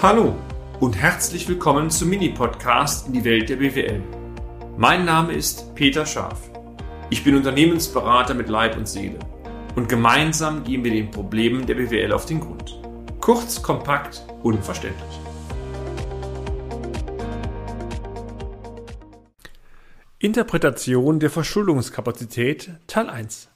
Hallo 0.00 0.36
und 0.78 0.96
herzlich 0.96 1.48
willkommen 1.48 1.90
zum 1.90 2.10
Mini-Podcast 2.10 3.08
in 3.08 3.14
die 3.14 3.24
Welt 3.24 3.48
der 3.48 3.56
BWL. 3.56 4.00
Mein 4.76 5.04
Name 5.04 5.32
ist 5.32 5.74
Peter 5.74 6.06
Scharf. 6.06 6.38
Ich 7.10 7.24
bin 7.24 7.34
Unternehmensberater 7.34 8.32
mit 8.34 8.48
Leib 8.48 8.76
und 8.76 8.86
Seele 8.86 9.18
und 9.74 9.88
gemeinsam 9.88 10.62
gehen 10.62 10.84
wir 10.84 10.92
den 10.92 11.10
Problemen 11.10 11.66
der 11.66 11.74
BWL 11.74 12.12
auf 12.12 12.26
den 12.26 12.38
Grund. 12.38 12.80
Kurz, 13.20 13.60
kompakt, 13.60 14.24
unverständlich. 14.44 15.20
Interpretation 20.20 21.18
der 21.18 21.30
Verschuldungskapazität 21.30 22.70
Teil 22.86 23.10
1 23.10 23.48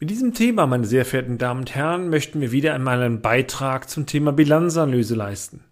mit 0.00 0.10
diesem 0.10 0.32
Thema, 0.32 0.66
meine 0.66 0.86
sehr 0.86 1.04
verehrten 1.04 1.38
Damen 1.38 1.60
und 1.60 1.74
Herren, 1.74 2.08
möchten 2.08 2.40
wir 2.40 2.52
wieder 2.52 2.74
einmal 2.74 3.02
einen 3.02 3.20
Beitrag 3.20 3.90
zum 3.90 4.06
Thema 4.06 4.32
Bilanzanalyse 4.32 5.16
leisten. 5.16 5.64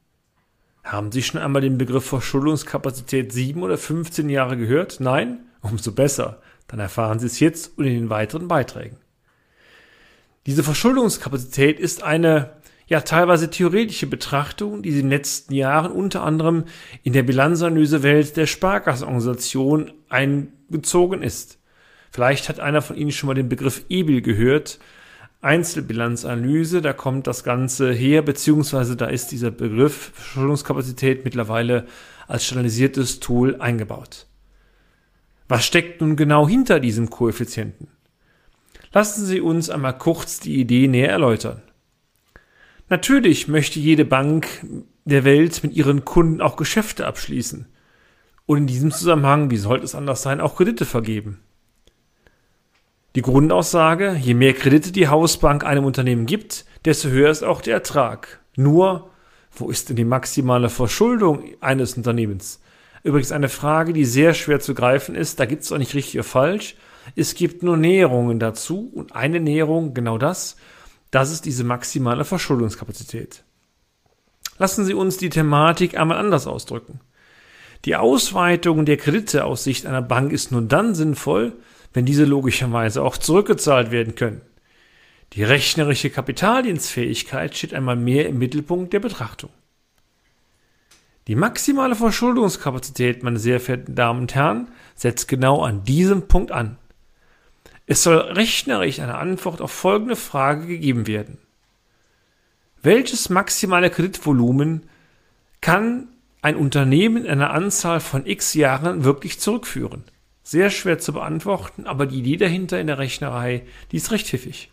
Haben 0.82 1.12
Sie 1.12 1.22
schon 1.22 1.40
einmal 1.40 1.62
den 1.62 1.78
Begriff 1.78 2.06
Verschuldungskapazität 2.06 3.32
7 3.32 3.62
oder 3.62 3.78
15 3.78 4.28
Jahre 4.28 4.56
gehört? 4.56 4.98
Nein? 5.00 5.40
Umso 5.60 5.92
besser. 5.92 6.40
Dann 6.68 6.80
erfahren 6.80 7.18
Sie 7.18 7.26
es 7.26 7.40
jetzt 7.40 7.78
und 7.78 7.84
in 7.84 7.94
den 7.94 8.10
weiteren 8.10 8.48
Beiträgen. 8.48 8.96
Diese 10.46 10.62
Verschuldungskapazität 10.62 11.80
ist 11.80 12.02
eine 12.02 12.50
ja 12.86 13.00
teilweise 13.00 13.50
theoretische 13.50 14.06
Betrachtung, 14.06 14.82
die 14.82 14.90
in 14.90 14.96
den 14.96 15.10
letzten 15.10 15.54
Jahren 15.54 15.90
unter 15.90 16.22
anderem 16.22 16.64
in 17.02 17.12
der 17.12 17.24
Bilanzanalysewelt 17.24 18.36
der 18.36 18.46
Sparkassenorganisation 18.46 19.92
eingezogen 20.08 21.22
ist. 21.22 21.58
Vielleicht 22.16 22.48
hat 22.48 22.60
einer 22.60 22.80
von 22.80 22.96
Ihnen 22.96 23.12
schon 23.12 23.26
mal 23.26 23.34
den 23.34 23.50
Begriff 23.50 23.84
EBIL 23.90 24.22
gehört. 24.22 24.78
Einzelbilanzanalyse, 25.42 26.80
da 26.80 26.94
kommt 26.94 27.26
das 27.26 27.44
Ganze 27.44 27.92
her, 27.92 28.22
beziehungsweise 28.22 28.96
da 28.96 29.04
ist 29.04 29.32
dieser 29.32 29.50
Begriff 29.50 30.12
Verschuldungskapazität 30.14 31.26
mittlerweile 31.26 31.84
als 32.26 32.46
standardisiertes 32.46 33.20
Tool 33.20 33.56
eingebaut. 33.56 34.28
Was 35.46 35.66
steckt 35.66 36.00
nun 36.00 36.16
genau 36.16 36.48
hinter 36.48 36.80
diesem 36.80 37.10
Koeffizienten? 37.10 37.88
Lassen 38.94 39.26
Sie 39.26 39.42
uns 39.42 39.68
einmal 39.68 39.98
kurz 39.98 40.40
die 40.40 40.58
Idee 40.58 40.88
näher 40.88 41.10
erläutern. 41.10 41.60
Natürlich 42.88 43.46
möchte 43.46 43.78
jede 43.78 44.06
Bank 44.06 44.46
der 45.04 45.24
Welt 45.24 45.62
mit 45.62 45.74
ihren 45.74 46.06
Kunden 46.06 46.40
auch 46.40 46.56
Geschäfte 46.56 47.06
abschließen 47.06 47.66
und 48.46 48.56
in 48.56 48.66
diesem 48.66 48.90
Zusammenhang, 48.90 49.50
wie 49.50 49.58
sollte 49.58 49.84
es 49.84 49.94
anders 49.94 50.22
sein, 50.22 50.40
auch 50.40 50.56
Kredite 50.56 50.86
vergeben. 50.86 51.40
Die 53.16 53.22
Grundaussage, 53.22 54.14
je 54.20 54.34
mehr 54.34 54.52
Kredite 54.52 54.92
die 54.92 55.08
Hausbank 55.08 55.64
einem 55.64 55.86
Unternehmen 55.86 56.26
gibt, 56.26 56.66
desto 56.84 57.08
höher 57.08 57.30
ist 57.30 57.44
auch 57.44 57.62
der 57.62 57.72
Ertrag. 57.72 58.40
Nur, 58.56 59.08
wo 59.52 59.70
ist 59.70 59.88
denn 59.88 59.96
die 59.96 60.04
maximale 60.04 60.68
Verschuldung 60.68 61.44
eines 61.62 61.96
Unternehmens? 61.96 62.60
Übrigens 63.04 63.32
eine 63.32 63.48
Frage, 63.48 63.94
die 63.94 64.04
sehr 64.04 64.34
schwer 64.34 64.60
zu 64.60 64.74
greifen 64.74 65.14
ist, 65.14 65.40
da 65.40 65.46
gibt 65.46 65.62
es 65.62 65.72
auch 65.72 65.78
nicht 65.78 65.94
richtig 65.94 66.16
oder 66.16 66.24
falsch. 66.24 66.76
Es 67.14 67.34
gibt 67.34 67.62
nur 67.62 67.78
Näherungen 67.78 68.38
dazu 68.38 68.92
und 68.94 69.16
eine 69.16 69.40
Näherung, 69.40 69.94
genau 69.94 70.18
das, 70.18 70.58
das 71.10 71.32
ist 71.32 71.46
diese 71.46 71.64
maximale 71.64 72.26
Verschuldungskapazität. 72.26 73.44
Lassen 74.58 74.84
Sie 74.84 74.92
uns 74.92 75.16
die 75.16 75.30
Thematik 75.30 75.98
einmal 75.98 76.18
anders 76.18 76.46
ausdrücken. 76.46 77.00
Die 77.86 77.96
Ausweitung 77.96 78.84
der 78.84 78.98
Kredite 78.98 79.46
aus 79.46 79.64
Sicht 79.64 79.86
einer 79.86 80.02
Bank 80.02 80.32
ist 80.32 80.52
nur 80.52 80.60
dann 80.60 80.94
sinnvoll, 80.94 81.54
wenn 81.96 82.04
diese 82.04 82.26
logischerweise 82.26 83.02
auch 83.02 83.16
zurückgezahlt 83.16 83.90
werden 83.90 84.16
können. 84.16 84.42
Die 85.32 85.42
rechnerische 85.42 86.10
Kapitaldienstfähigkeit 86.10 87.56
steht 87.56 87.72
einmal 87.72 87.96
mehr 87.96 88.28
im 88.28 88.36
Mittelpunkt 88.36 88.92
der 88.92 89.00
Betrachtung. 89.00 89.48
Die 91.26 91.36
maximale 91.36 91.94
Verschuldungskapazität, 91.94 93.22
meine 93.22 93.38
sehr 93.38 93.60
verehrten 93.60 93.94
Damen 93.94 94.20
und 94.20 94.34
Herren, 94.34 94.68
setzt 94.94 95.26
genau 95.26 95.62
an 95.62 95.84
diesem 95.84 96.28
Punkt 96.28 96.52
an. 96.52 96.76
Es 97.86 98.02
soll 98.02 98.18
rechnerisch 98.18 99.00
eine 99.00 99.16
Antwort 99.16 99.62
auf 99.62 99.72
folgende 99.72 100.16
Frage 100.16 100.66
gegeben 100.66 101.06
werden. 101.06 101.38
Welches 102.82 103.30
maximale 103.30 103.88
Kreditvolumen 103.88 104.82
kann 105.62 106.08
ein 106.42 106.56
Unternehmen 106.56 107.24
in 107.24 107.30
einer 107.30 107.54
Anzahl 107.54 108.00
von 108.00 108.26
x 108.26 108.52
Jahren 108.52 109.02
wirklich 109.02 109.40
zurückführen? 109.40 110.04
Sehr 110.48 110.70
schwer 110.70 111.00
zu 111.00 111.12
beantworten, 111.12 111.88
aber 111.88 112.06
die 112.06 112.20
Idee 112.20 112.36
dahinter 112.36 112.78
in 112.78 112.86
der 112.86 113.00
Rechnerei, 113.00 113.66
die 113.90 113.96
ist 113.96 114.12
recht 114.12 114.28
pfiffig. 114.28 114.70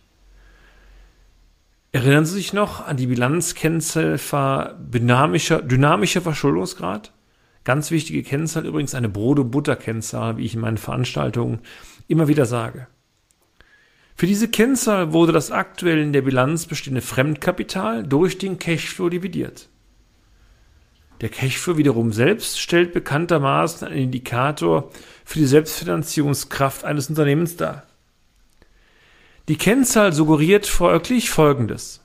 Erinnern 1.90 2.26
Sie 2.26 2.34
sich 2.34 2.52
noch 2.52 2.86
an 2.86 2.96
die 2.96 3.08
Bilanzkennzahl 3.08 4.76
dynamischer, 4.78 5.62
dynamischer 5.62 6.20
Verschuldungsgrad? 6.20 7.12
Ganz 7.64 7.90
wichtige 7.90 8.22
Kennzahl 8.22 8.66
übrigens 8.66 8.94
eine 8.94 9.08
Brot- 9.08 9.40
und 9.40 9.50
Butter-Kennzahl, 9.50 10.36
wie 10.36 10.44
ich 10.44 10.54
in 10.54 10.60
meinen 10.60 10.78
Veranstaltungen 10.78 11.58
immer 12.06 12.28
wieder 12.28 12.46
sage. 12.46 12.86
Für 14.14 14.28
diese 14.28 14.46
Kennzahl 14.46 15.12
wurde 15.12 15.32
das 15.32 15.50
aktuell 15.50 15.98
in 15.98 16.12
der 16.12 16.22
Bilanz 16.22 16.66
bestehende 16.66 17.00
Fremdkapital 17.00 18.04
durch 18.04 18.38
den 18.38 18.60
Cashflow 18.60 19.08
dividiert. 19.08 19.70
Der 21.20 21.28
Cashflow 21.28 21.76
wiederum 21.76 22.12
selbst 22.12 22.60
stellt 22.60 22.92
bekanntermaßen 22.92 23.86
einen 23.86 24.04
Indikator 24.04 24.90
für 25.24 25.38
die 25.38 25.46
Selbstfinanzierungskraft 25.46 26.84
eines 26.84 27.08
Unternehmens 27.08 27.56
dar. 27.56 27.84
Die 29.48 29.56
Kennzahl 29.56 30.12
suggeriert 30.12 30.66
folglich 30.66 31.30
Folgendes. 31.30 32.00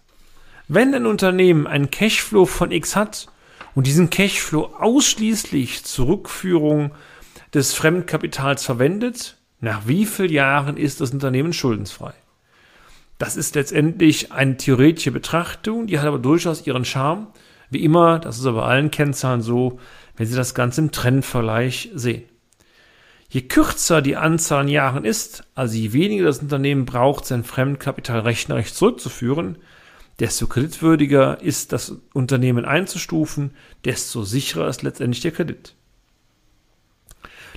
Wenn 0.68 0.94
ein 0.94 1.06
Unternehmen 1.06 1.68
einen 1.68 1.90
Cashflow 1.90 2.46
von 2.46 2.72
X 2.72 2.96
hat 2.96 3.28
und 3.76 3.88
diesen 3.88 4.10
Cashflow 4.10 4.74
ausschließlich 4.78 5.84
zur 5.84 6.08
Rückführung 6.08 6.92
des 7.54 7.74
Fremdkapitals 7.74 8.64
verwendet, 8.64 9.38
nach 9.62 9.88
wie 9.88 10.06
vielen 10.06 10.32
Jahren 10.32 10.78
ist 10.78 11.02
das 11.02 11.12
Unternehmen 11.12 11.54
schuldensfrei? 11.54 12.14
Das 13.18 13.36
ist 13.36 13.56
letztendlich 13.56 14.32
eine 14.32 14.56
theoretische 14.58 15.12
Betrachtung, 15.12 15.88
die 15.88 16.00
hat 16.00 16.06
aber 16.06 16.20
durchaus 16.20 16.66
ihren 16.66 16.86
Charme. 16.86 17.28
Wie 17.70 17.84
immer, 17.84 18.20
das 18.20 18.40
ist 18.40 18.46
aber 18.46 18.62
bei 18.62 18.68
allen 18.68 18.92
Kennzahlen 18.92 19.42
so, 19.42 19.80
wenn 20.16 20.28
Sie 20.28 20.36
das 20.36 20.54
Ganze 20.54 20.82
im 20.82 20.92
Trendvergleich 20.92 21.92
sehen. 21.94 22.24
Je 23.30 23.42
kürzer 23.42 24.02
die 24.02 24.18
Anzahl 24.18 24.62
an 24.62 24.68
Jahren 24.68 25.06
ist, 25.06 25.44
also 25.54 25.76
je 25.76 25.94
weniger 25.94 26.26
das 26.26 26.40
Unternehmen 26.40 26.86
braucht, 26.86 27.26
sein 27.26 27.44
Fremdkapital 27.44 28.22
rechnerisch 28.22 28.74
zurückzuführen, 28.74 29.60
desto 30.20 30.48
kreditwürdiger 30.48 31.40
ist 31.42 31.72
das 31.72 31.96
Unternehmen 32.14 32.66
einzustufen, 32.66 33.52
desto 33.86 34.24
sicherer 34.24 34.68
ist 34.68 34.82
letztendlich 34.82 35.22
der 35.22 35.32
Kredit. 35.32 35.76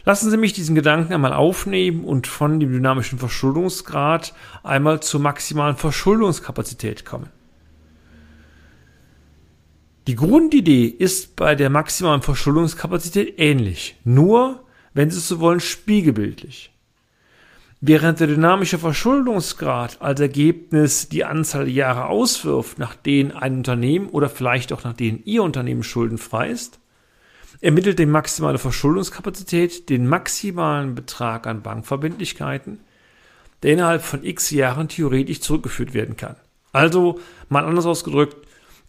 Lassen 0.04 0.30
Sie 0.30 0.36
mich 0.36 0.52
diesen 0.52 0.74
Gedanken 0.74 1.12
einmal 1.14 1.32
aufnehmen 1.32 2.04
und 2.04 2.26
von 2.26 2.60
dem 2.60 2.72
dynamischen 2.72 3.18
Verschuldungsgrad 3.18 4.34
einmal 4.62 5.00
zur 5.00 5.20
maximalen 5.20 5.76
Verschuldungskapazität 5.76 7.04
kommen. 7.04 7.30
Die 10.08 10.16
Grundidee 10.16 10.86
ist 10.86 11.36
bei 11.36 11.54
der 11.54 11.70
maximalen 11.70 12.22
Verschuldungskapazität 12.22 13.38
ähnlich, 13.38 13.96
nur 14.02 14.64
wenn 14.94 15.10
Sie 15.10 15.20
so 15.20 15.38
wollen, 15.38 15.60
spiegelbildlich. 15.60 16.72
Während 17.80 18.18
der 18.20 18.26
dynamische 18.26 18.78
Verschuldungsgrad 18.78 20.00
als 20.02 20.20
Ergebnis 20.20 21.08
die 21.08 21.24
Anzahl 21.24 21.64
der 21.64 21.74
Jahre 21.74 22.06
auswirft, 22.06 22.78
nach 22.78 22.94
denen 22.94 23.32
ein 23.32 23.58
Unternehmen 23.58 24.08
oder 24.08 24.28
vielleicht 24.28 24.72
auch 24.72 24.84
nach 24.84 24.92
denen 24.92 25.22
Ihr 25.24 25.42
Unternehmen 25.42 25.82
schuldenfrei 25.82 26.50
ist, 26.50 26.80
ermittelt 27.60 28.00
die 28.00 28.06
maximale 28.06 28.58
Verschuldungskapazität 28.58 29.88
den 29.88 30.08
maximalen 30.08 30.96
Betrag 30.96 31.46
an 31.46 31.62
Bankverbindlichkeiten, 31.62 32.80
der 33.62 33.72
innerhalb 33.72 34.02
von 34.02 34.24
x 34.24 34.50
Jahren 34.50 34.88
theoretisch 34.88 35.40
zurückgeführt 35.40 35.94
werden 35.94 36.16
kann. 36.16 36.36
Also, 36.72 37.20
mal 37.48 37.64
anders 37.64 37.86
ausgedrückt, 37.86 38.36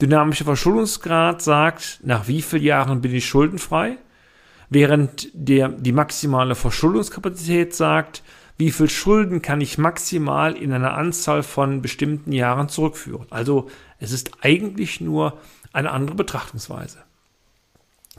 dynamischer 0.01 0.45
Verschuldungsgrad 0.45 1.41
sagt, 1.41 1.99
nach 2.03 2.27
wie 2.27 2.41
vielen 2.41 2.63
Jahren 2.63 3.01
bin 3.01 3.13
ich 3.13 3.27
schuldenfrei 3.27 3.97
während 4.73 5.29
der, 5.33 5.69
die 5.69 5.91
maximale 5.91 6.55
Verschuldungskapazität 6.55 7.75
sagt, 7.75 8.23
wie 8.57 8.71
viel 8.71 8.89
Schulden 8.89 9.41
kann 9.41 9.61
ich 9.61 9.77
maximal 9.77 10.55
in 10.55 10.73
einer 10.73 10.93
Anzahl 10.93 11.43
von 11.43 11.81
bestimmten 11.81 12.31
Jahren 12.31 12.69
zurückführen. 12.69 13.27
Also 13.29 13.69
es 13.99 14.11
ist 14.11 14.31
eigentlich 14.41 15.01
nur 15.01 15.39
eine 15.71 15.91
andere 15.91 16.15
Betrachtungsweise. 16.15 16.99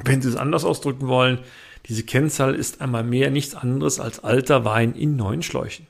Wenn 0.03 0.23
Sie 0.23 0.29
es 0.29 0.37
anders 0.37 0.65
ausdrücken 0.65 1.07
wollen, 1.07 1.39
diese 1.87 2.03
Kennzahl 2.03 2.55
ist 2.55 2.81
einmal 2.81 3.05
mehr 3.05 3.31
nichts 3.31 3.55
anderes 3.55 4.01
als 4.01 4.25
alter 4.25 4.65
Wein 4.65 4.95
in 4.95 5.17
neuen 5.17 5.43
Schläuchen. 5.43 5.87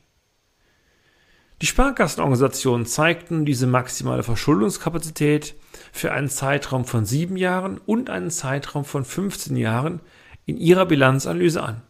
Die 1.65 1.69
Sparkassenorganisationen 1.69 2.85
zeigten 2.85 3.47
diese 3.47 3.67
maximale 3.67 4.23
Verschuldungskapazität 4.23 5.55
für 5.93 6.13
einen 6.13 6.29
Zeitraum 6.29 6.85
von 6.85 7.07
sieben 7.07 7.39
Jahren 7.39 7.81
und 7.87 8.11
einen 8.11 8.31
Zeitraum 8.31 8.85
von 8.85 9.07
15 9.07 9.57
Jahren 9.57 10.01
in 10.45 10.59
ihrer 10.59 10.85
Bilanzanalyse 10.85 11.63
an. 11.63 11.81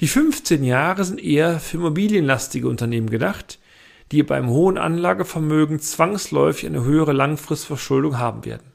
Die 0.00 0.06
15 0.06 0.62
Jahre 0.64 1.02
sind 1.06 1.18
eher 1.18 1.60
für 1.60 1.78
immobilienlastige 1.78 2.68
Unternehmen 2.68 3.08
gedacht, 3.08 3.58
die 4.12 4.22
beim 4.22 4.50
hohen 4.50 4.76
Anlagevermögen 4.76 5.80
zwangsläufig 5.80 6.66
eine 6.66 6.84
höhere 6.84 7.14
Langfristverschuldung 7.14 8.18
haben 8.18 8.44
werden. 8.44 8.74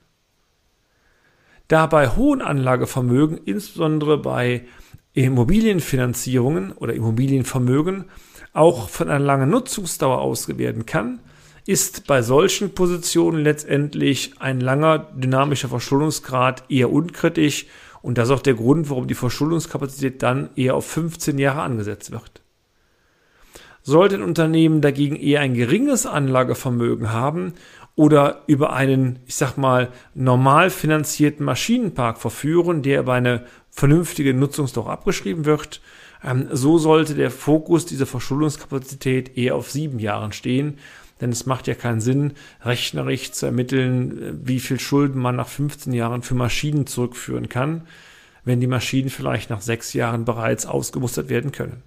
Da 1.68 1.86
bei 1.86 2.08
hohen 2.08 2.42
Anlagevermögen, 2.42 3.38
insbesondere 3.46 4.18
bei 4.18 4.66
Immobilienfinanzierungen 5.14 6.72
oder 6.72 6.96
Immobilienvermögen, 6.96 8.06
auch 8.54 8.90
von 8.90 9.10
einer 9.10 9.24
langen 9.24 9.50
Nutzungsdauer 9.50 10.22
ausgewählt 10.22 10.60
werden 10.60 10.86
kann, 10.86 11.20
ist 11.66 12.08
bei 12.08 12.22
solchen 12.22 12.74
Positionen 12.74 13.44
letztendlich 13.44 14.34
ein 14.40 14.60
langer 14.60 15.00
dynamischer 15.16 15.70
Verschuldungsgrad 15.70 16.64
eher 16.70 16.92
unkritisch 16.92 17.68
und 18.02 18.18
das 18.18 18.28
ist 18.30 18.36
auch 18.36 18.42
der 18.42 18.56
Grund, 18.56 18.90
warum 18.90 19.08
die 19.08 19.14
Verschuldungskapazität 19.14 20.22
dann 20.22 20.50
eher 20.56 20.76
auf 20.76 20.86
15 20.86 21.40
Jahre 21.40 21.62
angesetzt 21.62 22.12
wird. 22.12 22.42
Sollte 23.82 24.16
ein 24.16 24.24
Unternehmen 24.24 24.82
dagegen 24.82 25.16
eher 25.16 25.42
ein 25.42 25.54
geringes 25.54 26.06
Anlagevermögen 26.06 27.12
haben 27.12 27.54
oder 27.96 28.42
über 28.48 28.74
einen, 28.74 29.20
ich 29.26 29.36
sag 29.36 29.58
mal, 29.58 29.90
normal 30.16 30.70
finanzierten 30.70 31.46
Maschinenpark 31.46 32.18
verführen, 32.18 32.82
der 32.82 33.02
über 33.02 33.14
eine 33.14 33.46
vernünftige 33.70 34.34
Nutzungsdauer 34.34 34.90
abgeschrieben 34.90 35.46
wird, 35.46 35.82
ähm, 36.24 36.48
so 36.52 36.78
sollte 36.78 37.14
der 37.16 37.32
Fokus 37.32 37.86
dieser 37.86 38.06
Verschuldungskapazität 38.06 39.38
eher 39.38 39.56
auf 39.56 39.70
sieben 39.70 40.00
Jahren 40.00 40.32
stehen, 40.32 40.80
denn 41.22 41.32
es 41.32 41.46
macht 41.46 41.68
ja 41.68 41.76
keinen 41.76 42.02
Sinn, 42.02 42.34
rechnerisch 42.62 43.32
zu 43.32 43.46
ermitteln, 43.46 44.22
äh, 44.22 44.34
wie 44.44 44.60
viel 44.60 44.80
Schulden 44.80 45.22
man 45.22 45.36
nach 45.36 45.48
15 45.48 45.94
Jahren 45.94 46.24
für 46.24 46.36
Maschinen 46.36 46.88
zurückführen 46.88 47.50
kann, 47.50 47.88
wenn 48.44 48.60
die 48.60 48.68
Maschinen 48.68 49.10
vielleicht 49.10 49.50
nach 49.50 49.62
sechs 49.62 49.94
Jahren 49.94 50.26
bereits 50.26 50.66
ausgemustert 50.66 51.30
werden 51.30 51.52
können. 51.52 51.84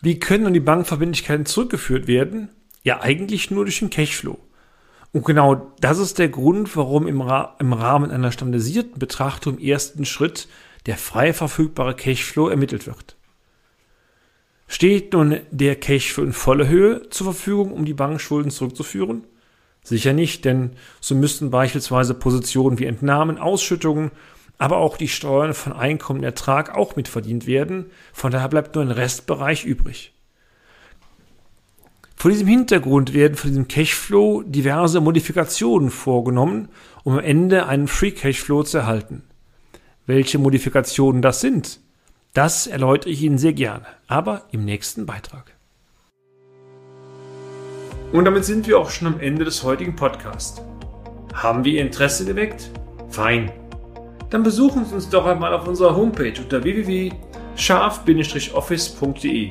Wie 0.00 0.18
können 0.18 0.44
nun 0.44 0.52
die 0.52 0.60
Bankverbindlichkeiten 0.60 1.46
zurückgeführt 1.46 2.08
werden? 2.08 2.50
Ja, 2.84 3.00
eigentlich 3.00 3.50
nur 3.50 3.64
durch 3.64 3.80
den 3.80 3.90
Cashflow. 3.90 4.38
Und 5.12 5.24
genau 5.24 5.72
das 5.80 5.98
ist 5.98 6.18
der 6.18 6.28
Grund, 6.28 6.76
warum 6.76 7.06
im, 7.06 7.20
Ra 7.20 7.56
im 7.58 7.72
Rahmen 7.72 8.10
einer 8.10 8.30
standardisierten 8.30 8.98
Betrachtung 8.98 9.58
im 9.58 9.64
ersten 9.64 10.04
Schritt 10.04 10.48
der 10.86 10.98
frei 10.98 11.32
verfügbare 11.32 11.94
Cashflow 11.94 12.48
ermittelt 12.48 12.86
wird. 12.86 13.16
Steht 14.68 15.12
nun 15.12 15.40
der 15.50 15.76
Cashflow 15.76 16.24
in 16.24 16.32
voller 16.32 16.68
Höhe 16.68 17.08
zur 17.10 17.32
Verfügung, 17.32 17.72
um 17.72 17.84
die 17.84 17.94
Bankschulden 17.94 18.50
zurückzuführen? 18.50 19.24
Sicher 19.82 20.12
nicht, 20.12 20.44
denn 20.44 20.72
so 21.00 21.14
müssten 21.14 21.50
beispielsweise 21.50 22.14
Positionen 22.14 22.78
wie 22.78 22.86
Entnahmen, 22.86 23.38
Ausschüttungen, 23.38 24.10
aber 24.58 24.78
auch 24.78 24.96
die 24.96 25.08
Steuern 25.08 25.54
von 25.54 25.72
Einkommen 25.72 26.20
und 26.20 26.24
Ertrag 26.24 26.74
auch 26.74 26.96
mitverdient 26.96 27.46
werden. 27.46 27.86
Von 28.12 28.30
daher 28.30 28.48
bleibt 28.48 28.74
nur 28.74 28.84
ein 28.84 28.90
Restbereich 28.90 29.64
übrig. 29.64 30.13
Vor 32.24 32.30
diesem 32.30 32.48
Hintergrund 32.48 33.12
werden 33.12 33.34
von 33.34 33.50
diesem 33.50 33.68
Cashflow 33.68 34.44
diverse 34.46 35.02
Modifikationen 35.02 35.90
vorgenommen, 35.90 36.70
um 37.02 37.18
am 37.18 37.20
Ende 37.22 37.66
einen 37.66 37.86
Free 37.86 38.12
Cashflow 38.12 38.62
zu 38.62 38.78
erhalten. 38.78 39.24
Welche 40.06 40.38
Modifikationen 40.38 41.20
das 41.20 41.42
sind, 41.42 41.80
das 42.32 42.66
erläutere 42.66 43.10
ich 43.10 43.20
Ihnen 43.20 43.36
sehr 43.36 43.52
gerne, 43.52 43.84
aber 44.06 44.46
im 44.52 44.64
nächsten 44.64 45.04
Beitrag. 45.04 45.52
Und 48.14 48.24
damit 48.24 48.46
sind 48.46 48.66
wir 48.66 48.78
auch 48.78 48.88
schon 48.88 49.08
am 49.08 49.20
Ende 49.20 49.44
des 49.44 49.62
heutigen 49.62 49.94
Podcasts. 49.94 50.62
Haben 51.34 51.66
wir 51.66 51.74
Ihr 51.74 51.82
Interesse 51.82 52.24
geweckt? 52.24 52.70
Fein. 53.10 53.52
Dann 54.30 54.42
besuchen 54.42 54.86
Sie 54.86 54.94
uns 54.94 55.10
doch 55.10 55.26
einmal 55.26 55.52
auf 55.52 55.68
unserer 55.68 55.94
Homepage 55.94 56.40
unter 56.40 56.64
www.scharf-office.de 56.64 59.50